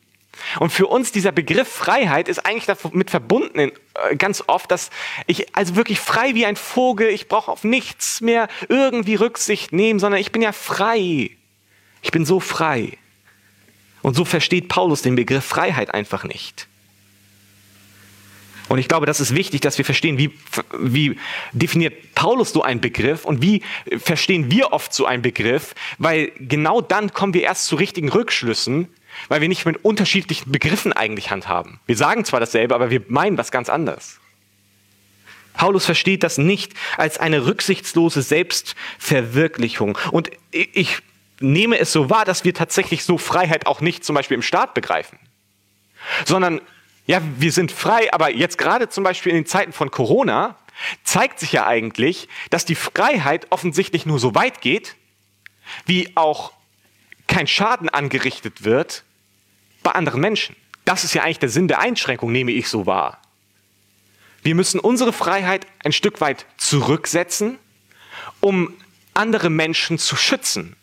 [0.60, 4.90] Und für uns dieser Begriff Freiheit ist eigentlich damit verbunden äh, ganz oft, dass
[5.28, 10.00] ich also wirklich frei wie ein Vogel, ich brauche auf nichts mehr irgendwie Rücksicht nehmen,
[10.00, 11.32] sondern ich bin ja frei.
[12.02, 12.98] Ich bin so frei.
[14.02, 16.68] Und so versteht Paulus den Begriff Freiheit einfach nicht.
[18.72, 20.32] Und ich glaube, das ist wichtig, dass wir verstehen, wie,
[20.80, 21.18] wie
[21.52, 23.64] definiert Paulus so einen Begriff und wie
[23.98, 28.88] verstehen wir oft so einen Begriff, weil genau dann kommen wir erst zu richtigen Rückschlüssen,
[29.28, 31.82] weil wir nicht mit unterschiedlichen Begriffen eigentlich handhaben.
[31.86, 34.22] Wir sagen zwar dasselbe, aber wir meinen was ganz anderes.
[35.54, 39.98] Paulus versteht das nicht als eine rücksichtslose Selbstverwirklichung.
[40.12, 41.00] Und ich
[41.42, 44.74] nehme es so wahr, dass wir tatsächlich so Freiheit auch nicht zum Beispiel im Staat
[44.74, 45.20] begreifen,
[46.26, 46.62] sondern
[47.08, 50.56] ja, wir sind frei, aber jetzt gerade zum Beispiel in den Zeiten von Corona
[51.04, 54.96] zeigt sich ja eigentlich, dass die Freiheit offensichtlich nur so weit geht,
[55.86, 56.54] wie auch
[57.28, 59.04] kein Schaden angerichtet wird
[59.84, 60.56] bei anderen Menschen.
[60.86, 63.22] Das ist ja eigentlich der Sinn der Einschränkung, nehme ich so wahr.
[64.44, 67.60] Wir müssen unsere Freiheit ein Stück weit zurücksetzen,
[68.40, 68.74] um
[69.14, 70.76] andere Menschen zu schützen.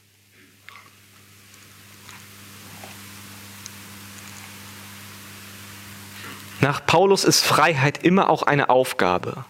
[6.68, 9.46] Nach Paulus ist Freiheit immer auch eine Aufgabe.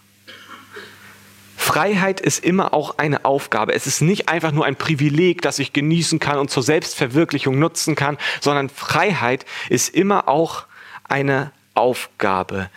[1.57, 3.73] Freiheit ist immer auch eine Aufgabe.
[3.73, 7.97] Es ist nicht einfach nur ein Privileg, das ich genießen kann und zur Selbstverwirklichung nutzen
[7.97, 10.63] kann, sondern Freiheit ist immer auch
[11.09, 12.69] eine Aufgabe.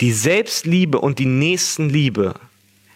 [0.00, 2.36] Die Selbstliebe und die Nächstenliebe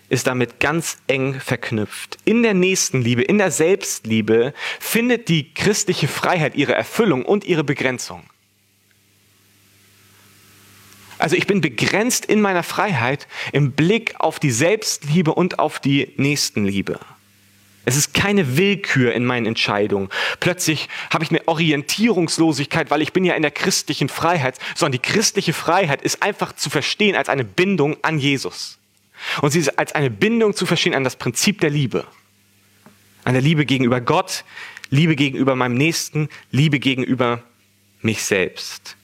[0.09, 2.17] ist damit ganz eng verknüpft.
[2.25, 8.23] In der Nächstenliebe, in der Selbstliebe findet die christliche Freiheit ihre Erfüllung und ihre Begrenzung.
[11.25, 16.13] Also ich bin begrenzt in meiner Freiheit im Blick auf die Selbstliebe und auf die
[16.19, 17.01] Nächstenliebe.
[17.87, 20.11] Es ist keine Willkür in meinen Entscheidungen.
[20.41, 25.11] Plötzlich habe ich eine Orientierungslosigkeit, weil ich bin ja in der christlichen Freiheit, sondern die
[25.11, 28.77] christliche Freiheit ist einfach zu verstehen als eine Bindung an Jesus.
[29.41, 32.07] Und sie ist als eine Bindung zu verstehen an das Prinzip der Liebe.
[33.25, 34.45] An der Liebe gegenüber Gott,
[34.91, 37.43] Liebe gegenüber meinem Nächsten, Liebe gegenüber
[38.03, 38.99] mich selbst.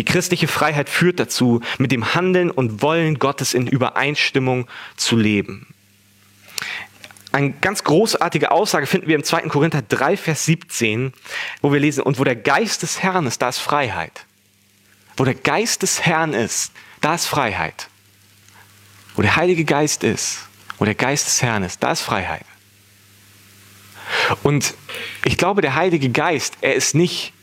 [0.00, 5.66] Die christliche Freiheit führt dazu, mit dem Handeln und Wollen Gottes in Übereinstimmung zu leben.
[7.32, 9.42] Eine ganz großartige Aussage finden wir im 2.
[9.50, 11.12] Korinther 3, Vers 17,
[11.60, 14.24] wo wir lesen, und wo der Geist des Herrn ist, da ist Freiheit.
[15.18, 17.88] Wo der Geist des Herrn ist, da ist Freiheit.
[19.16, 22.46] Wo der Heilige Geist ist, wo der Geist des Herrn ist, da ist Freiheit.
[24.42, 24.72] Und
[25.26, 27.34] ich glaube, der Heilige Geist, er ist nicht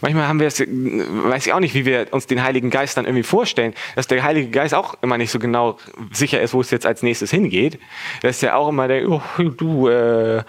[0.00, 3.06] Manchmal haben wir es, weiß ich auch nicht, wie wir uns den Heiligen Geist dann
[3.06, 5.78] irgendwie vorstellen, dass der Heilige Geist auch immer nicht so genau
[6.12, 7.78] sicher ist, wo es jetzt als nächstes hingeht.
[8.22, 10.42] Dass er auch immer denkt, oh, du, äh,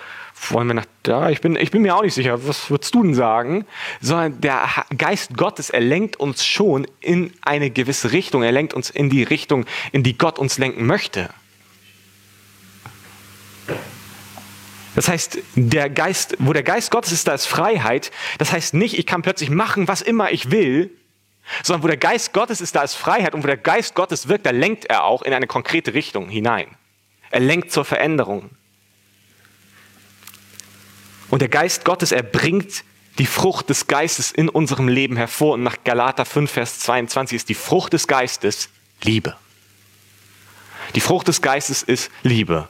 [0.49, 1.29] wollen wir nach da?
[1.29, 3.65] Ich bin, ich bin mir auch nicht sicher, was würdest du denn sagen?
[4.01, 8.43] Sondern der Geist Gottes, er lenkt uns schon in eine gewisse Richtung.
[8.43, 11.29] Er lenkt uns in die Richtung, in die Gott uns lenken möchte.
[14.97, 18.09] Das heißt, der Geist, wo der Geist Gottes ist, da ist Freiheit.
[18.39, 20.89] Das heißt nicht, ich kann plötzlich machen, was immer ich will,
[21.61, 23.35] sondern wo der Geist Gottes ist, da ist Freiheit.
[23.35, 26.65] Und wo der Geist Gottes wirkt, da lenkt er auch in eine konkrete Richtung hinein.
[27.29, 28.49] Er lenkt zur Veränderung.
[31.29, 32.83] Und der Geist Gottes, er bringt
[33.19, 35.53] die Frucht des Geistes in unserem Leben hervor.
[35.53, 38.69] Und nach Galater 5, Vers 22 ist die Frucht des Geistes
[39.03, 39.35] Liebe.
[40.95, 42.67] Die Frucht des Geistes ist Liebe.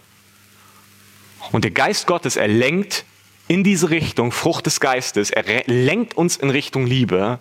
[1.51, 3.05] Und der Geist Gottes, er lenkt
[3.47, 7.39] in diese Richtung, Frucht des Geistes, er lenkt uns in Richtung Liebe.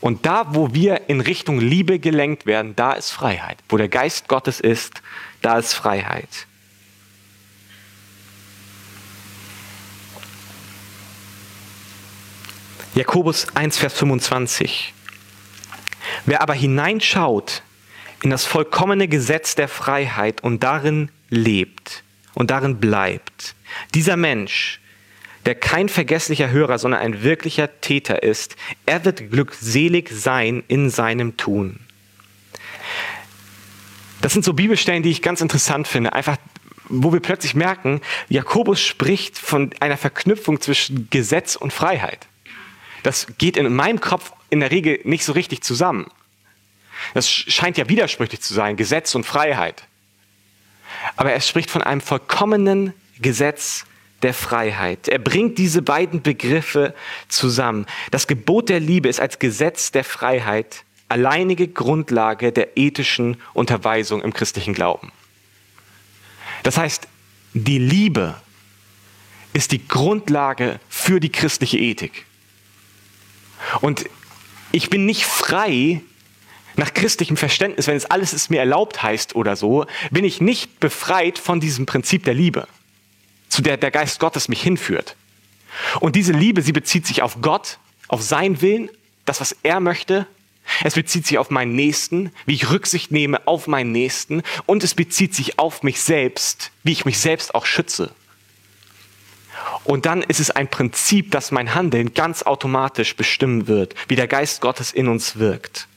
[0.00, 3.58] Und da, wo wir in Richtung Liebe gelenkt werden, da ist Freiheit.
[3.68, 5.02] Wo der Geist Gottes ist,
[5.42, 6.46] da ist Freiheit.
[12.94, 14.92] Jakobus 1, Vers 25.
[16.26, 17.62] Wer aber hineinschaut
[18.22, 22.02] in das vollkommene Gesetz der Freiheit und darin lebt,
[22.34, 23.54] und darin bleibt.
[23.94, 24.80] Dieser Mensch,
[25.46, 31.36] der kein vergesslicher Hörer, sondern ein wirklicher Täter ist, er wird glückselig sein in seinem
[31.36, 31.80] Tun.
[34.20, 36.12] Das sind so Bibelstellen, die ich ganz interessant finde.
[36.12, 36.36] Einfach,
[36.84, 42.28] wo wir plötzlich merken, Jakobus spricht von einer Verknüpfung zwischen Gesetz und Freiheit.
[43.02, 46.06] Das geht in meinem Kopf in der Regel nicht so richtig zusammen.
[47.14, 49.82] Das scheint ja widersprüchlich zu sein, Gesetz und Freiheit
[51.16, 53.84] aber er spricht von einem vollkommenen Gesetz
[54.22, 55.08] der Freiheit.
[55.08, 56.94] Er bringt diese beiden Begriffe
[57.28, 57.86] zusammen.
[58.10, 64.32] Das Gebot der Liebe ist als Gesetz der Freiheit alleinige Grundlage der ethischen Unterweisung im
[64.32, 65.12] christlichen Glauben.
[66.62, 67.06] Das heißt,
[67.52, 68.40] die Liebe
[69.52, 72.24] ist die Grundlage für die christliche Ethik.
[73.80, 74.06] Und
[74.70, 76.00] ich bin nicht frei,
[76.76, 80.80] nach christlichem Verständnis, wenn es alles ist mir erlaubt heißt oder so, bin ich nicht
[80.80, 82.66] befreit von diesem Prinzip der Liebe,
[83.48, 85.16] zu der der Geist Gottes mich hinführt.
[86.00, 88.90] Und diese Liebe, sie bezieht sich auf Gott, auf seinen Willen,
[89.24, 90.26] das, was er möchte.
[90.84, 94.42] Es bezieht sich auf meinen Nächsten, wie ich Rücksicht nehme auf meinen Nächsten.
[94.66, 98.14] Und es bezieht sich auf mich selbst, wie ich mich selbst auch schütze.
[99.84, 104.28] Und dann ist es ein Prinzip, das mein Handeln ganz automatisch bestimmen wird, wie der
[104.28, 105.88] Geist Gottes in uns wirkt.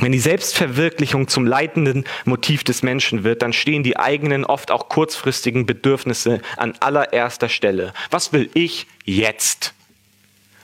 [0.00, 4.88] Wenn die Selbstverwirklichung zum leitenden Motiv des Menschen wird, dann stehen die eigenen, oft auch
[4.88, 7.92] kurzfristigen Bedürfnisse an allererster Stelle.
[8.10, 9.74] Was will ich jetzt?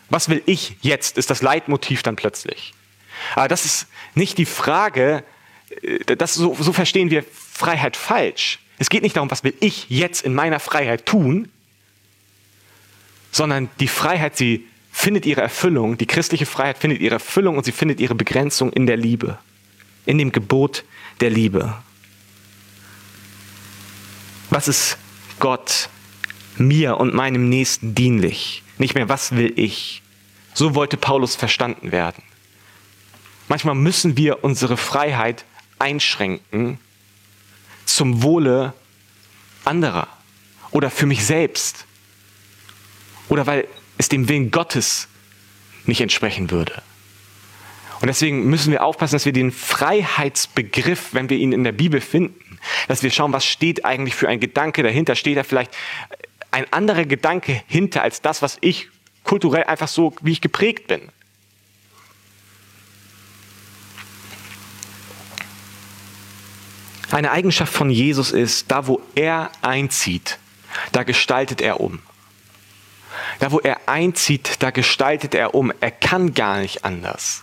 [0.08, 2.72] Was will ich jetzt, ist das Leitmotiv dann plötzlich.
[3.34, 5.24] Aber das ist nicht die Frage,
[5.82, 8.60] äh, das, so, so verstehen wir Freiheit falsch.
[8.78, 11.50] Es geht nicht darum, was will ich jetzt in meiner Freiheit tun,
[13.32, 17.70] sondern die Freiheit, sie findet ihre Erfüllung, die christliche Freiheit findet ihre Erfüllung und sie
[17.70, 19.38] findet ihre Begrenzung in der Liebe,
[20.06, 20.84] in dem Gebot
[21.20, 21.76] der Liebe.
[24.48, 24.96] Was ist
[25.38, 25.90] Gott
[26.56, 28.62] mir und meinem Nächsten dienlich?
[28.78, 30.02] Nicht mehr, was will ich?
[30.54, 32.22] So wollte Paulus verstanden werden.
[33.48, 35.44] Manchmal müssen wir unsere Freiheit
[35.78, 36.78] einschränken
[37.84, 38.72] zum Wohle
[39.64, 40.08] anderer
[40.70, 41.84] oder für mich selbst
[43.28, 45.08] oder weil es dem Willen Gottes
[45.86, 46.82] nicht entsprechen würde.
[48.00, 52.00] Und deswegen müssen wir aufpassen, dass wir den Freiheitsbegriff, wenn wir ihn in der Bibel
[52.00, 55.14] finden, dass wir schauen, was steht eigentlich für ein Gedanke dahinter.
[55.14, 55.74] Steht da vielleicht
[56.50, 58.88] ein anderer Gedanke hinter als das, was ich
[59.24, 61.10] kulturell einfach so, wie ich geprägt bin?
[67.10, 70.38] Eine Eigenschaft von Jesus ist, da wo er einzieht,
[70.92, 72.00] da gestaltet er um.
[73.38, 75.72] Da, wo er einzieht, da gestaltet er um.
[75.80, 77.42] Er kann gar nicht anders.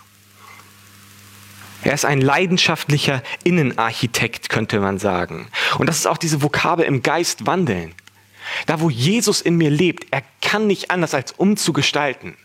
[1.82, 5.48] Er ist ein leidenschaftlicher Innenarchitekt, könnte man sagen.
[5.78, 7.94] Und das ist auch diese Vokabel im Geist wandeln.
[8.66, 12.36] Da, wo Jesus in mir lebt, er kann nicht anders als umzugestalten.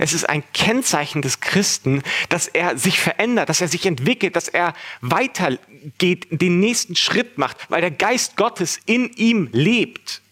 [0.00, 4.48] Es ist ein Kennzeichen des Christen, dass er sich verändert, dass er sich entwickelt, dass
[4.48, 10.22] er weitergeht, den nächsten Schritt macht, weil der Geist Gottes in ihm lebt.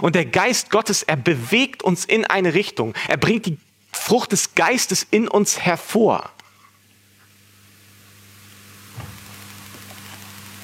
[0.00, 2.94] Und der Geist Gottes, er bewegt uns in eine Richtung.
[3.08, 3.58] Er bringt die
[3.92, 6.30] Frucht des Geistes in uns hervor.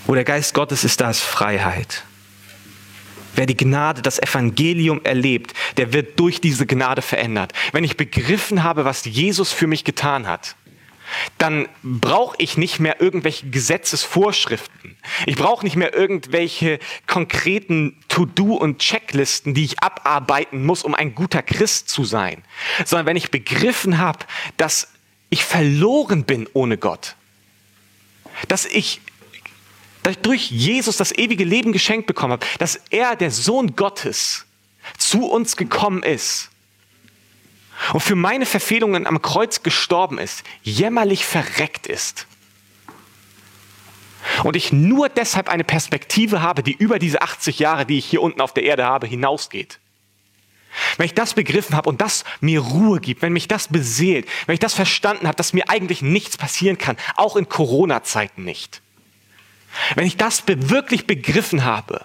[0.07, 2.05] Wo der Geist Gottes ist, da ist Freiheit.
[3.35, 7.53] Wer die Gnade, das Evangelium erlebt, der wird durch diese Gnade verändert.
[7.73, 10.57] Wenn ich begriffen habe, was Jesus für mich getan hat,
[11.39, 14.97] dann brauche ich nicht mehr irgendwelche Gesetzesvorschriften.
[15.27, 21.15] Ich brauche nicht mehr irgendwelche konkreten To-Do und Checklisten, die ich abarbeiten muss, um ein
[21.15, 22.43] guter Christ zu sein.
[22.85, 24.21] Sondern wenn ich begriffen habe,
[24.57, 24.89] dass
[25.31, 27.17] ich verloren bin ohne Gott,
[28.49, 29.01] dass ich
[30.23, 34.47] durch Jesus das ewige Leben geschenkt bekommen habe, dass er, der Sohn Gottes,
[34.97, 36.51] zu uns gekommen ist
[37.93, 42.27] und für meine Verfehlungen am Kreuz gestorben ist, jämmerlich verreckt ist.
[44.45, 48.23] Und ich nur deshalb eine Perspektive habe, die über diese 80 Jahre, die ich hier
[48.23, 49.79] unten auf der Erde habe, hinausgeht.
[50.99, 54.55] Wenn ich das begriffen habe und das mir Ruhe gibt, wenn mich das beseelt, wenn
[54.55, 58.81] ich das verstanden habe, dass mir eigentlich nichts passieren kann, auch in Corona-Zeiten nicht.
[59.95, 62.05] Wenn ich das wirklich begriffen habe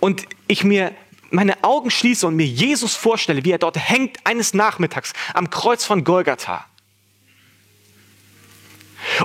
[0.00, 0.92] und ich mir
[1.30, 5.84] meine Augen schließe und mir Jesus vorstelle, wie er dort hängt eines Nachmittags am Kreuz
[5.84, 6.64] von Golgatha.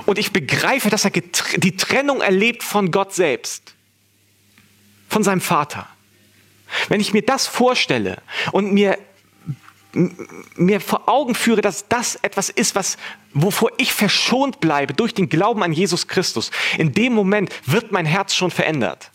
[0.06, 3.74] Und ich begreife, dass er die Trennung erlebt von Gott selbst,
[5.08, 5.88] von seinem Vater.
[6.88, 8.20] Wenn ich mir das vorstelle
[8.52, 8.98] und mir,
[9.92, 12.96] mir vor Augen führe, dass das etwas ist, was,
[13.32, 18.06] wovor ich verschont bleibe durch den Glauben an Jesus Christus, in dem Moment wird mein
[18.06, 19.10] Herz schon verändert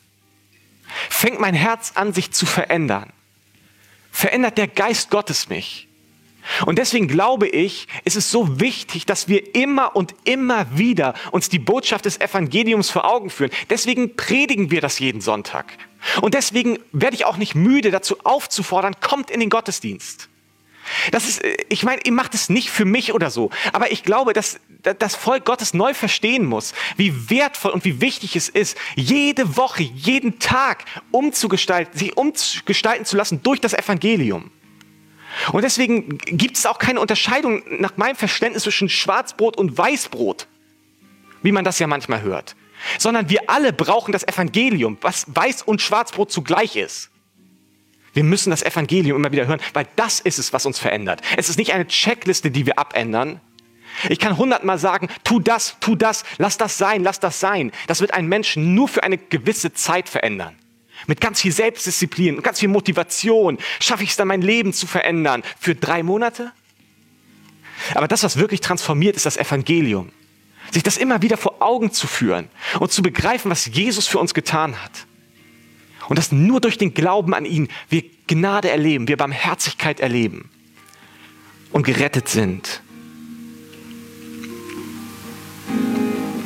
[1.10, 3.12] fängt mein Herz an, sich zu verändern.
[4.12, 5.88] Verändert der Geist Gottes mich.
[6.66, 11.50] Und deswegen glaube ich, ist es so wichtig, dass wir immer und immer wieder uns
[11.50, 13.52] die Botschaft des Evangeliums vor Augen führen.
[13.70, 15.78] Deswegen predigen wir das jeden Sonntag.
[16.22, 20.30] Und deswegen werde ich auch nicht müde, dazu aufzufordern, kommt in den Gottesdienst.
[21.12, 24.04] Das ist, äh, ich meine, ihr macht es nicht für mich oder so, aber ich
[24.04, 28.78] glaube, dass das Volk Gottes neu verstehen muss, wie wertvoll und wie wichtig es ist,
[28.96, 34.52] jede Woche, jeden Tag umzugestalten, sich umgestalten zu lassen durch das Evangelium.
[35.52, 40.48] Und deswegen gibt es auch keine Unterscheidung nach meinem Verständnis zwischen Schwarzbrot und Weißbrot,
[41.44, 42.56] wie man das ja manchmal hört,
[42.98, 47.10] sondern wir alle brauchen das Evangelium, was Weiß und Schwarzbrot zugleich ist.
[48.14, 51.22] Wir müssen das Evangelium immer wieder hören, weil das ist es, was uns verändert.
[51.38, 53.40] Es ist nicht eine Checkliste, die wir abändern.
[54.10, 57.72] Ich kann hundertmal sagen, tu das, tu das, lass das sein, lass das sein.
[57.88, 60.56] Das wird einen Menschen nur für eine gewisse Zeit verändern.
[61.08, 64.88] Mit ganz viel Selbstdisziplin und ganz viel Motivation schaffe ich es dann, mein Leben zu
[64.88, 65.44] verändern.
[65.60, 66.52] Für drei Monate?
[67.96, 70.12] Aber das, was wirklich transformiert, ist das Evangelium.
[70.72, 72.50] Sich das immer wieder vor Augen zu führen
[72.80, 75.08] und zu begreifen, was Jesus für uns getan hat.
[76.10, 80.50] Und dass nur durch den Glauben an ihn wir Gnade erleben, wir Barmherzigkeit erleben
[81.72, 82.82] und gerettet sind.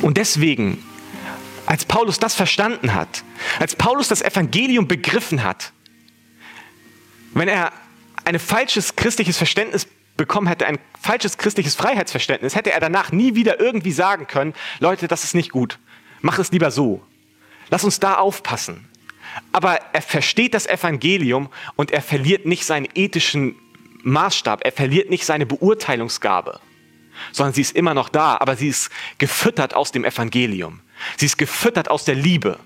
[0.02, 0.84] Und deswegen,
[1.64, 3.24] als Paulus das verstanden hat,
[3.58, 5.72] als Paulus das Evangelium begriffen hat,
[7.32, 7.72] wenn er
[8.26, 9.88] ein falsches christliches Verständnis
[10.18, 15.08] bekommen hätte, ein falsches christliches Freiheitsverständnis, hätte er danach nie wieder irgendwie sagen können, Leute,
[15.08, 15.78] das ist nicht gut,
[16.20, 17.02] mach es lieber so.
[17.70, 18.86] Lass uns da aufpassen.
[19.52, 23.56] Aber er versteht das Evangelium und er verliert nicht seinen ethischen
[24.02, 26.60] Maßstab, er verliert nicht seine Beurteilungsgabe,
[27.32, 30.80] sondern sie ist immer noch da, aber sie ist gefüttert aus dem Evangelium.
[31.16, 32.58] Sie ist gefüttert aus der Liebe.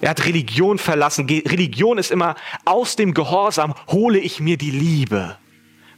[0.00, 1.26] Er hat Religion verlassen.
[1.28, 5.36] Religion ist immer aus dem Gehorsam hole ich mir die Liebe.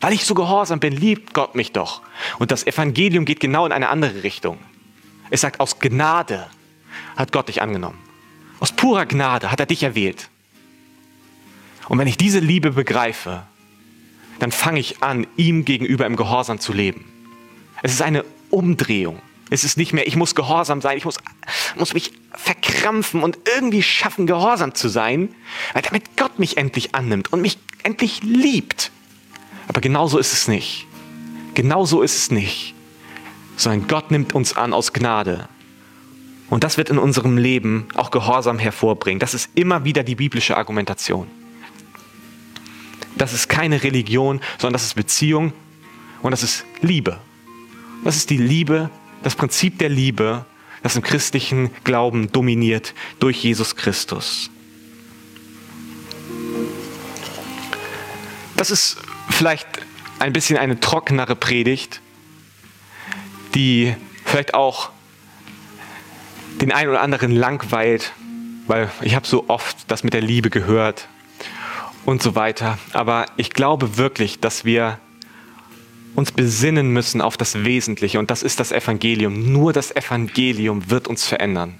[0.00, 2.02] Weil ich so gehorsam bin, liebt Gott mich doch.
[2.40, 4.58] Und das Evangelium geht genau in eine andere Richtung.
[5.30, 6.50] Es sagt, aus Gnade
[7.16, 7.98] hat Gott dich angenommen.
[8.62, 10.28] Aus purer Gnade hat er dich erwählt.
[11.88, 13.42] Und wenn ich diese Liebe begreife,
[14.38, 17.04] dann fange ich an, ihm gegenüber im Gehorsam zu leben.
[17.82, 19.20] Es ist eine Umdrehung.
[19.50, 21.16] Es ist nicht mehr, ich muss gehorsam sein, ich muss,
[21.74, 25.34] muss mich verkrampfen und irgendwie schaffen, gehorsam zu sein,
[25.72, 28.92] weil damit Gott mich endlich annimmt und mich endlich liebt.
[29.66, 30.86] Aber genauso ist es nicht.
[31.54, 32.76] Genauso ist es nicht.
[33.56, 35.48] Sondern Gott nimmt uns an aus Gnade.
[36.52, 39.18] Und das wird in unserem Leben auch Gehorsam hervorbringen.
[39.18, 41.26] Das ist immer wieder die biblische Argumentation.
[43.16, 45.54] Das ist keine Religion, sondern das ist Beziehung
[46.20, 47.18] und das ist Liebe.
[48.04, 48.90] Das ist die Liebe,
[49.22, 50.44] das Prinzip der Liebe,
[50.82, 54.50] das im christlichen Glauben dominiert durch Jesus Christus.
[58.58, 58.98] Das ist
[59.30, 59.66] vielleicht
[60.18, 62.02] ein bisschen eine trockenere Predigt,
[63.54, 63.96] die
[64.26, 64.90] vielleicht auch
[66.60, 68.12] den einen oder anderen langweilt,
[68.66, 71.08] weil ich habe so oft das mit der Liebe gehört
[72.04, 72.78] und so weiter.
[72.92, 74.98] Aber ich glaube wirklich, dass wir
[76.14, 79.52] uns besinnen müssen auf das Wesentliche und das ist das Evangelium.
[79.52, 81.74] Nur das Evangelium wird uns verändern.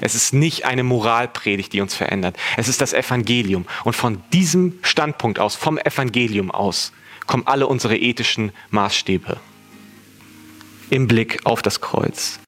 [0.00, 2.36] Es ist nicht eine Moralpredigt, die uns verändert.
[2.56, 3.66] Es ist das Evangelium.
[3.84, 6.92] Und von diesem Standpunkt aus, vom Evangelium aus,
[7.26, 9.38] kommen alle unsere ethischen Maßstäbe
[10.90, 12.40] im Blick auf das Kreuz.